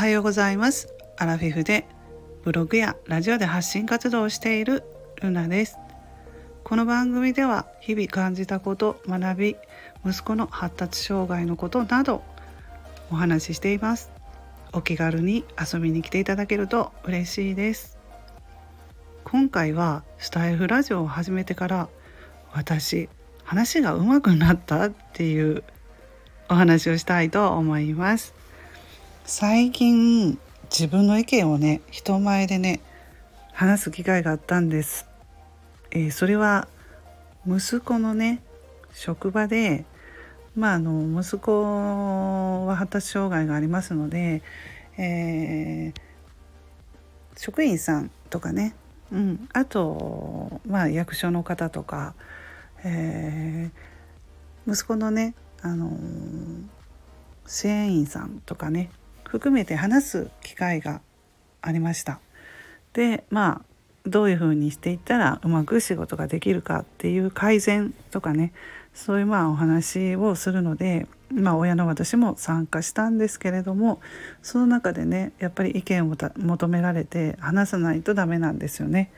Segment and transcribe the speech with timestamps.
[0.00, 0.88] はようございます。
[1.18, 1.86] アラフィフで
[2.42, 4.82] ブログやラジオで発信活動をしている
[5.20, 5.76] ルナです。
[6.64, 9.56] この番組では日々感じたこと学び
[10.06, 12.22] 息子の発達障害のことなど
[13.10, 14.10] お話ししています。
[14.72, 17.98] お気軽に遊びに来ていただけると嬉しいです。
[19.24, 21.90] 今回はスタイフラジオを始めてから
[22.54, 23.10] 私
[23.44, 25.62] 話が上手くなったっていう
[26.48, 28.39] お話をしたいと思います。
[29.32, 32.80] 最近自分の意見をね人前でね
[33.52, 35.06] 話す機会があったんです、
[35.92, 36.66] えー、それは
[37.46, 38.42] 息子のね
[38.92, 39.84] 職場で
[40.56, 44.42] まああの息子は発達障害がありますので、
[44.98, 46.00] えー、
[47.36, 48.74] 職員さんとかね、
[49.12, 52.14] うん、あと、まあ、役所の方とか、
[52.82, 55.96] えー、息子のね、あの
[57.46, 58.90] 支援員さんとかね
[59.30, 61.00] 含めて話す機会が
[61.62, 62.18] ありました。
[62.92, 68.52] でまあどういうふうにしていったらうまく仕事ができるかっていう改善とかね
[68.92, 74.00] そういうまあお話をするので、まあ、親の私も参加したんですけれども
[74.42, 79.12] その中でねやっぱり意見を求められて話さないとダメなんですよね。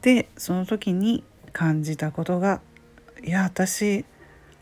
[0.00, 2.62] でその時に感じたことが
[3.22, 4.06] いや私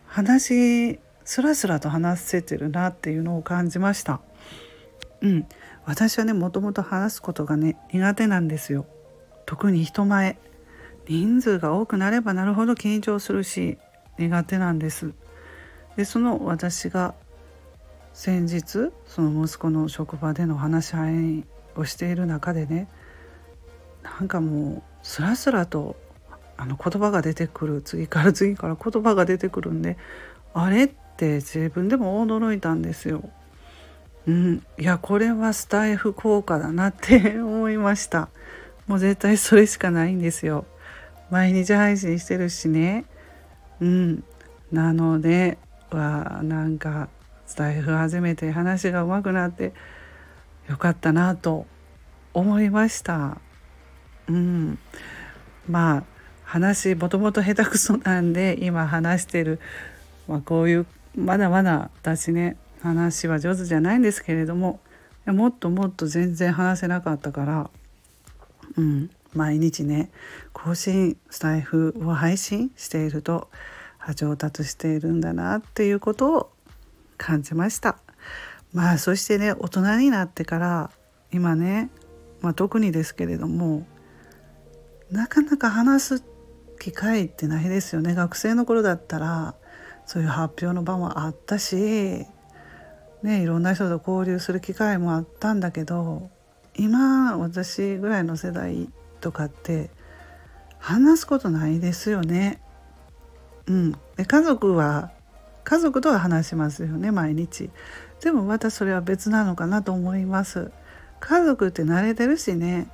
[0.06, 4.20] 話スラスラと話せてるなっていうのを感じました。
[5.20, 5.46] うん、
[5.84, 8.86] 私はねもともと話すことがね苦手なんですよ。
[9.46, 10.38] 特に人前。
[11.08, 13.78] 人数が多くなればなるほど緊張するし
[14.18, 15.14] 苦手なんです。
[15.96, 17.14] でその私が
[18.12, 21.44] 先日その息子の職場での話し合い
[21.76, 22.88] をしている中でね
[24.02, 25.96] なんかもうスラスラと
[26.56, 29.96] あの言葉が出てくる次から次から言葉が出てくるんで
[30.52, 33.30] あれって自分でも驚いたんですよ。
[34.28, 38.28] うん、いやこれはスタイフ効果だなって思いました。
[38.86, 40.66] もう絶対それしかないんですよ。
[41.30, 43.06] 毎日配信してるしね。
[43.80, 44.24] うん。
[44.70, 45.56] なので
[45.90, 47.08] はなんか
[47.46, 49.72] スタイフ初めて話が上手くなって
[50.68, 51.64] よかったなと
[52.34, 53.38] 思いました。
[54.28, 54.78] うん。
[55.66, 56.04] まあ
[56.44, 59.58] 話もともと下手くそなんで今話してる、
[60.28, 62.58] まあ、こういうまだまだ私ね。
[62.88, 64.80] 話は上手じゃないんですけれども
[65.26, 67.70] もっともっと全然話せなかったから、
[68.76, 70.10] うん、毎日ね
[70.52, 73.48] 更新スタイフを配信していると
[74.14, 76.50] 上達しているんだなっていうことを
[77.18, 77.98] 感じました。
[78.72, 80.90] まあそしてね大人になってから
[81.32, 81.90] 今ね、
[82.40, 83.86] まあ、特にですけれども
[85.10, 86.24] なかなか話す
[86.78, 88.14] 機会ってないですよね。
[88.14, 89.54] 学生の頃だったら
[90.06, 92.26] そういう発表の場もあったし
[93.22, 96.30] ね、いろんな人と交流する機会もあったんだけど
[96.76, 98.88] 今私ぐらいの世代
[99.20, 99.90] とかって
[100.78, 102.60] 話すことないですよね。
[103.66, 105.10] うん、で家族は
[105.64, 107.70] 家族とは話しますよね毎日。
[108.22, 110.70] でもまたそれは別なのかなと思います。
[111.20, 112.88] 家族って慣れてるしね、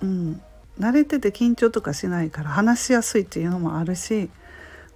[0.00, 0.40] うん、
[0.80, 4.30] 慣れてて緊張とかしないから話しやすいっていうのもあるし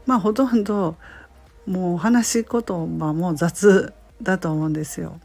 [0.07, 0.97] まあほとんど
[1.67, 5.21] もう話し言葉も雑だと思うんですよ。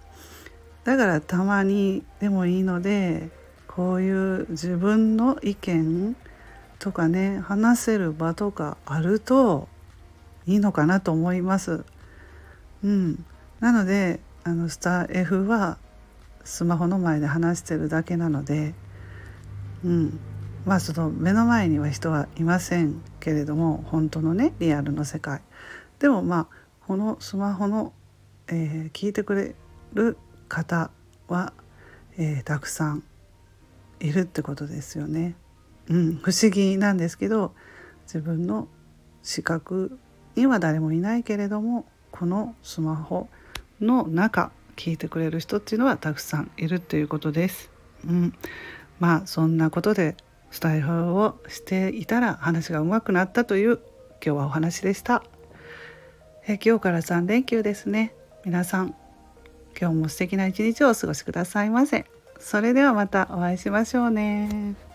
[0.84, 3.30] だからたまにでもいいので
[3.68, 6.16] こういう自分の意見
[6.80, 9.68] とかね話せる場とかあると
[10.46, 11.84] いいのかなと思います。
[12.84, 13.26] うん、
[13.60, 15.78] なのであのスター F は
[16.44, 18.74] スマホの前で話してるだけなので、
[19.84, 20.20] うん、
[20.66, 25.42] まあその目の前には人はいませんけれども本当のねリアルの世界
[26.00, 26.48] でもまあ
[26.88, 27.92] このスマホの
[28.50, 29.56] えー、聞いてくれ
[29.94, 30.92] る方
[31.28, 31.54] は、
[32.18, 33.04] えー、たくさん
[34.00, 35.36] いるってことですよね。
[35.90, 37.54] うん、不思議なんですけど
[38.04, 38.68] 自分の
[39.24, 39.98] 視覚
[40.36, 43.30] には誰もいないけれどもこのスマホ
[43.80, 47.70] の中聞いてくれる人っていうのはたくさんいるっていうことです。
[48.06, 48.34] うん、
[49.00, 50.16] まあそんなことで
[50.52, 53.80] スタイフをしていたら話が上手くなったという
[54.24, 55.24] 今日はお話でした。
[56.48, 58.14] え今日から3連休ですね。
[58.48, 58.96] 皆さん
[59.78, 62.06] 今日も素敵な一日をお過ごしくださいませ。
[62.40, 64.87] それではまたお会いしましょうね。